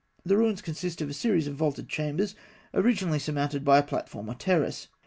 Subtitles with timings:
[0.25, 2.33] The ruins consist of a series of vaulted chambers,
[2.73, 4.89] originally surmounted by a platform or terrace (fig.